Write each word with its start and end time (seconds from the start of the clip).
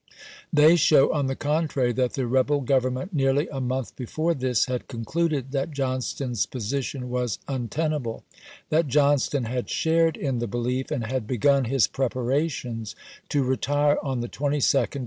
They 0.51 0.77
show, 0.77 1.13
on 1.13 1.27
the 1.27 1.35
contrary, 1.35 1.93
that 1.93 2.13
the 2.13 2.25
rebel 2.25 2.61
government, 2.61 3.13
nearly 3.13 3.47
a 3.51 3.61
month 3.61 3.95
before 3.95 4.33
this, 4.33 4.65
had 4.65 4.87
concluded 4.87 5.51
that 5.51 5.69
Johnston's 5.69 6.47
position 6.47 7.07
was 7.07 7.37
untenable; 7.47 8.23
that 8.69 8.87
Johnston 8.87 9.43
had 9.43 9.69
shared 9.69 10.17
in 10.17 10.39
the 10.39 10.47
belief, 10.47 10.89
and 10.89 11.05
had 11.05 11.27
begun 11.27 11.65
his 11.65 11.85
preparations 11.85 12.95
to 13.29 13.43
retire 13.43 13.99
on 14.01 14.21
the 14.21 14.27
22d 14.27 14.27
of 14.27 14.39
Feb 14.39 14.79
1862. 14.97 14.99